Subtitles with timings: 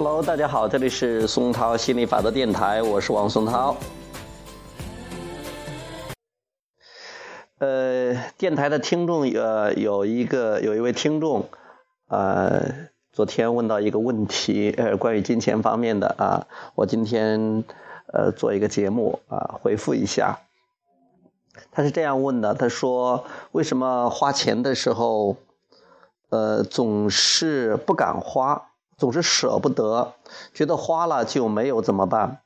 [0.00, 3.76] Hello，大家好，这里是松涛心理法则电台，我是王松涛。
[7.58, 11.48] 呃，电台的听众呃有一个有一位听众，
[12.06, 12.62] 呃，
[13.10, 17.64] 昨天问到一个问题，呃，关于金钱方面的啊，我今天
[18.12, 20.38] 呃做一个节目啊，回复一下。
[21.72, 25.34] 他是这样问的，他说为什么花钱的时候，
[26.30, 28.66] 呃，总是不敢花？
[28.98, 30.14] 总是舍不得，
[30.52, 32.42] 觉得花了就没有怎么办？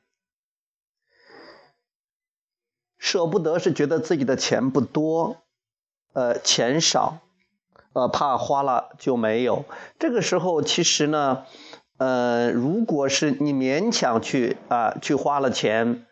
[2.99, 5.37] 舍不得是觉得自己的钱不多，
[6.13, 7.17] 呃，钱少，
[7.93, 9.65] 呃，怕花了就没有。
[9.97, 11.43] 这个时候其实呢，
[11.97, 16.05] 呃，如果是你勉强去啊去花了钱，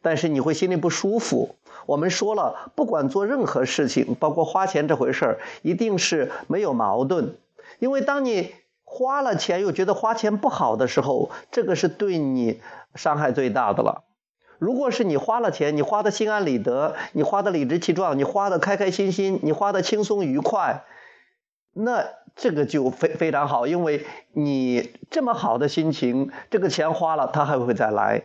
[0.00, 1.56] 但是你会心里不舒服。
[1.86, 7.36] 我们说了，不管做任何事情，包括花钱这回事儿，一定是没有矛盾，
[7.80, 8.54] 因为当你。
[8.98, 12.60] 花了钱又觉得花钱不好的时候，这个是对你
[12.96, 14.02] 伤害最大的了。
[14.58, 20.84] 如果是你花了钱，你花的心安理得，你花的理直气壮，你花的开开心心，你花的轻松愉快，
[21.74, 28.24] 那这个就非非常好，因为你这么好的心情，这个钱花了，他还会再来。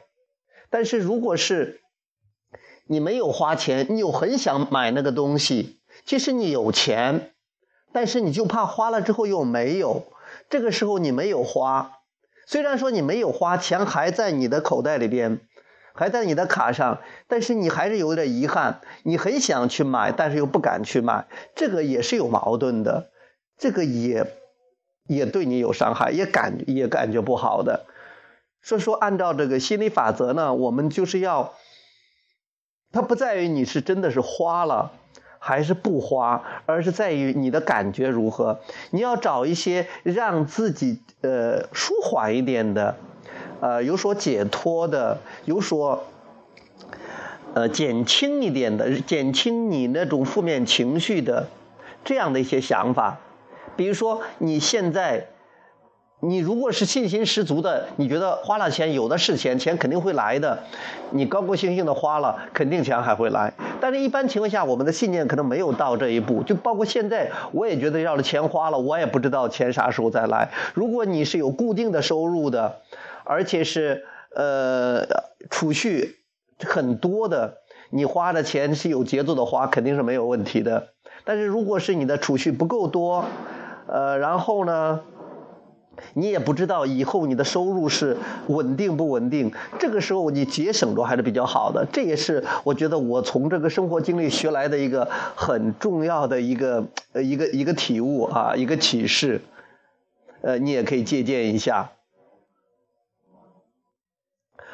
[0.71, 1.81] 但是如果是
[2.87, 7.35] 你没有花钱，你又很想买那个东西，其实你有钱，
[7.91, 10.07] 但是你就怕花了之后又没有。
[10.53, 11.97] 这个时候你没有花，
[12.45, 15.39] 虽然说你没有花钱还在你的口袋里边，
[15.95, 23.09] 还在你的卡上，但是你还是有点遗憾，你很想去买，但是又不敢去买，这个也是有矛盾的，
[23.57, 24.27] 这个也
[25.07, 27.87] 也对你有伤害，也感也感觉不好的。
[28.61, 31.55] 所以说，按照这个心理法则呢，我们就是要，
[32.91, 34.91] 它不在于你是真的是花了。
[35.45, 38.57] 还是不花，而是在于你的感觉如何。
[38.91, 42.95] 你要找一些让自己呃舒缓一点的，
[43.59, 46.05] 呃有所解脱的，有所
[47.53, 51.47] 呃减轻一点的，减轻你那种负面情绪的
[52.05, 53.17] 这样的一些想法。
[53.75, 55.27] 比如说你现在。
[56.25, 60.57] 你如果是信心十足的，你觉得花了钱有的是钱，钱肯定会来的，
[61.11, 63.51] 你高高兴兴的花了，肯定钱还会来。
[63.83, 66.41] 但是，一般情况下，我们的信念可能没有到这一步。
[66.43, 70.51] 就包括现在，我也觉得要是钱花了，我也不知道钱啥时候再来。
[70.73, 72.77] 如果你是有固定的收入的，
[73.25, 75.05] 而且是呃
[75.49, 76.15] 储蓄
[76.59, 77.57] 很多的，
[77.89, 80.87] 你花的钱是有节奏的花，肯定是没有问题的。
[81.25, 83.25] 但是，如果是你的储蓄不够多，
[83.87, 85.01] 呃，然后呢？
[86.13, 88.17] 你也不知道以后你的收入是
[88.47, 91.87] 稳定不稳定，这个时候你节省着还是比较好的。
[91.91, 99.41] 这也是我觉得我从这个生活经历学来的一个很重要的一个呃一个一个体悟啊，一个启示。
[100.41, 101.91] 呃，你也可以借鉴一下。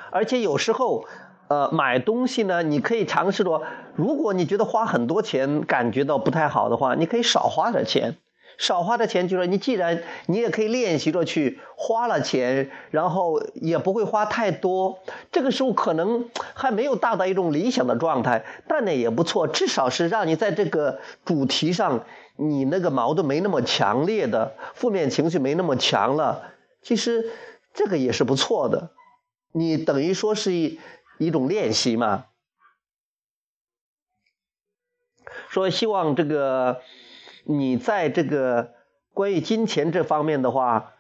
[0.10, 1.06] 而且有时候，
[1.48, 3.62] 呃，买东西呢，你可以尝试着，
[3.96, 8.18] 如果你觉得花很多钱感觉到不太好的话，你可以少花点钱。
[8.60, 15.00] 少花的钱，就说你既然你也可以练习着去花了钱，然后也不会花太多。
[15.32, 22.04] 这个时候可能还没有达到一种理想的状态，但呢也不错，至少是让你在这个主题上，
[22.36, 26.52] 你那个矛盾没那么强烈的，负面情绪没那么强了。
[26.82, 27.32] 其实
[27.74, 28.92] 这个也是不错的，
[29.54, 30.82] 你等于说是一
[31.18, 32.26] 一种练习嘛。
[35.48, 36.82] 说希望这个。
[37.46, 38.72] 你在这个
[39.14, 40.94] 关于金钱这方面的话，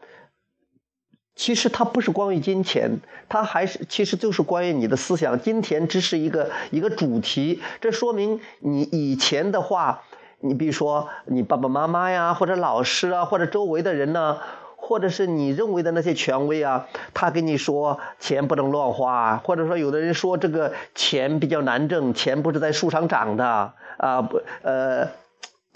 [1.35, 5.39] 其实它不是关于金钱，它还是其实就是关于你的思想。
[5.39, 10.01] 金钱只是一个一个主题，这说明你以前的话，
[10.39, 14.39] 你比如说你爸爸妈妈呀，或者老师啊，或者周围的人呢，
[14.75, 25.07] 或者是你认为的那些权威啊，他跟你说钱不能乱花，或者说有的人说这个钱比较难挣，钱不是在树上长的啊，不呃。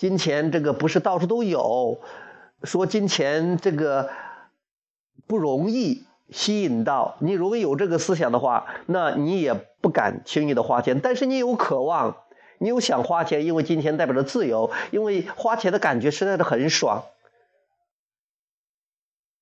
[0.03, 2.01] 金钱这个不是到处都有，
[2.65, 4.09] 说金钱这个
[5.27, 7.31] 不容易吸引到你。
[7.31, 11.00] 如果有这个思想的话，那你也不敢轻易的花钱。
[11.00, 12.17] 但是你有渴望，
[12.57, 17.05] 你有想花钱，因为金钱代表着自由，因为花钱的感觉实在是很爽。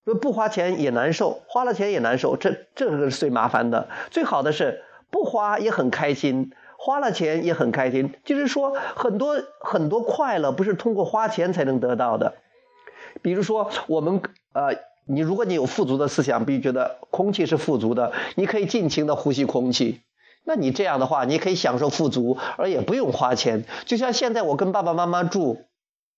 [0.06, 3.90] 说不花钱也难受，花了钱也难受，这这个是最麻烦的。
[4.12, 6.52] 最好的是不花也很开心。
[6.84, 12.34] 花了钱也很开心，就是说很多很多快乐不是通过花钱才能得到的。
[13.22, 14.20] 比如说，我们
[14.54, 14.74] 呃，
[15.06, 20.02] 你如果你有富足的思想，比如觉得空气是富足的，你可以尽情的呼吸空气，
[20.44, 23.64] 那你这样的话，你可以享受富足，而也不用花钱。
[23.86, 25.60] 就像现在我跟爸爸妈妈住，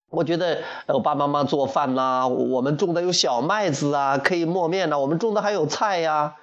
[0.09, 6.35] 我觉得我爸爸妈妈做饭呐，我们种的有小麦子啊，可以磨面呐，我们种的还有菜呀，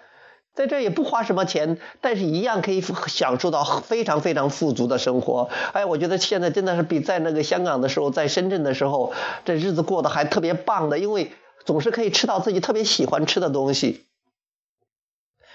[0.54, 5.48] 在这也不花什么钱，但是一样可以享受到非常非常富足的生活。
[5.72, 9.12] 哎，我觉得现在真的是比在那个香港的时候，在深圳的时候，
[9.44, 11.32] 这日子过得还特别棒的，因为
[11.64, 14.04] 总是可以吃到自己特别喜欢吃的东西，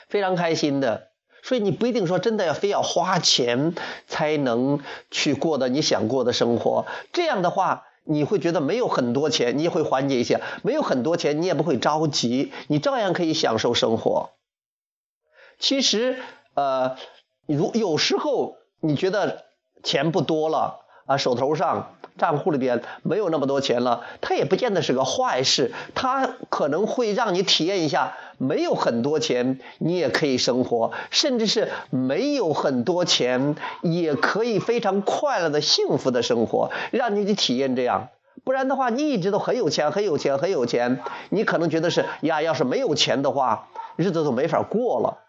[0.08, 1.10] 非常开心的。
[1.44, 3.76] 所以你不一定说真的要非要花钱
[4.08, 4.80] 才能
[5.12, 6.88] 去过的你想过的生活。
[7.14, 14.32] 这样的话，你会觉得没有很多钱，你也会缓解一些；没有很多钱，你也不会着急，你照样可以享受生活。
[15.60, 16.18] 其实，
[16.54, 16.96] 呃，
[17.46, 19.46] 如有时候你觉得
[19.84, 21.92] 钱不多了啊，手头上。
[22.18, 38.08] 账户里边没有那么多钱了，它也不见得是个坏事，它可能会让你体验一下没有很多钱你也可以生活，甚至是没有很多钱也可以非常快乐的幸福的生活，让你去体验这样。
[38.46, 43.68] 不然的话，你一直都很有钱，很有钱，很有钱，你可能觉得是呀，要是没有钱的话，
[43.98, 45.25] 日子都没法过了。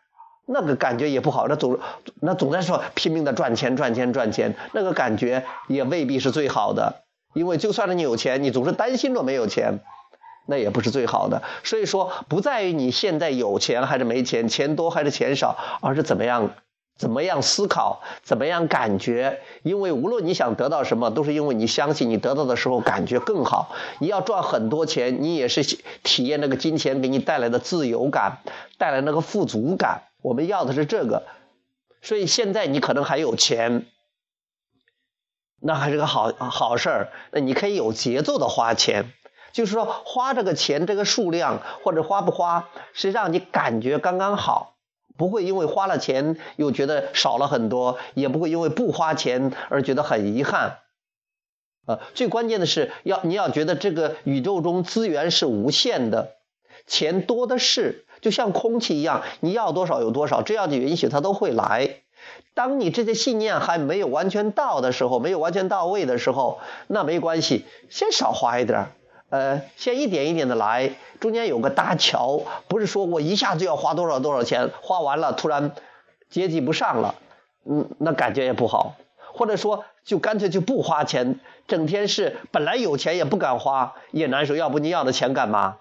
[0.47, 1.79] 那个感觉也不好，那总
[2.21, 7.03] 那总在说拼命的赚钱赚钱赚钱，那个感觉也未必是最好的，
[7.35, 9.81] 因为就算是你有钱，你总是担心着没有钱，
[10.47, 11.43] 那也不是最好的。
[11.65, 16.53] 所以说，不在于你现在有钱还是没钱，钱多还是钱少，而是怎么样
[16.97, 19.41] 怎么样思考，怎么样感觉。
[19.65, 23.75] 因为无论你想得到什么，都是因为你相信你得到的时候感觉更好。
[23.99, 25.65] 你要赚很多钱，你也是
[26.05, 28.39] 体验那个金钱给你带来的自由感，
[28.79, 30.03] 带来那个富足感。
[30.27, 31.25] 我们要的是这个，
[32.03, 33.87] 所以现在你可能还有钱，
[35.61, 37.13] 那还是个好好事儿。
[37.31, 39.13] 那你可以有节奏的花钱，
[39.53, 44.75] 就是说花这个钱这个数量或者花不花，是让你感觉刚刚好，
[45.17, 50.81] 不会因为花了钱又觉得少了很多，也不会因为不花钱而觉得很遗憾。
[51.87, 56.35] 呃，最关键的是要你要觉得这个宇宙中资源是无限的，
[56.85, 58.03] 钱多的是。
[58.27, 62.01] 就像空气一样，你要多少有多少，只要你允许，它都会来。
[62.55, 66.59] 当你这些信念还没有完全到的时候，没有完全到位的时候，
[66.89, 68.89] 那没关系，先少花一点
[69.31, 70.91] 呃，先一点一点的来，
[71.21, 75.71] 中间有个搭桥，不是说我一下子要花多少多少钱，花完了突然
[76.29, 77.15] 接济不上了，
[77.65, 78.97] 嗯，那感觉也不好。
[79.33, 81.39] 或者说，就干脆就不花钱，
[81.69, 84.57] 整天是本来有钱也不敢花，也难受。
[84.57, 85.77] 要不你要的钱干嘛？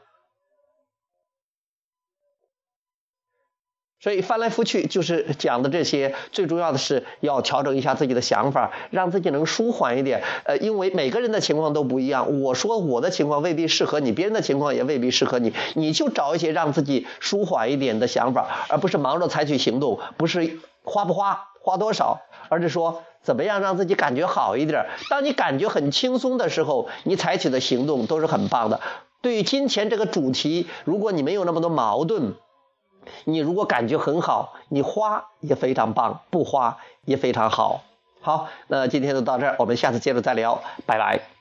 [4.06, 10.22] 所以翻来覆去就是讲的这些，最重要的是要调整一下自己的想法，让自己能舒缓一点。
[10.44, 15.56] 呃，因为每个人的情况都不一样，我说我的情况未必适合你，别人的情况也未必适合你。
[15.74, 22.20] 你就找一些让自己舒缓一点的想法，而不是忙着采取行动，不是花不花，花多少，
[22.50, 24.86] 而是说怎么样让自己感觉好一点。
[25.10, 28.82] 当你感觉很轻松的时候，你采取的行动都是很棒的。
[29.24, 32.36] 对于金钱这个主题，如果你没有那么多矛盾。
[33.26, 37.84] 你如果感觉很好，你花也非常棒，不花也非常好。
[38.22, 41.35] 好，那今天就到这儿，我们下次接着再聊，拜拜。